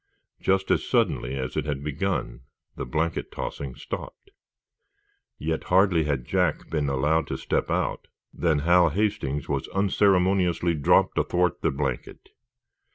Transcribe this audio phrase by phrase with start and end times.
[0.39, 2.39] Just as suddenly as it had begun
[2.75, 4.31] the blanket tossing stopped.
[5.37, 11.19] Yet, hardly had Jack been allowed to step out than Hal Hastings was unceremoniously dropped
[11.19, 12.29] athwart the blanket.